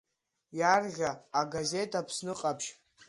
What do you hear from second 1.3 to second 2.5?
агазеҭ Аԥсны